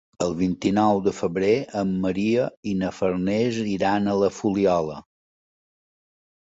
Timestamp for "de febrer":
1.07-1.51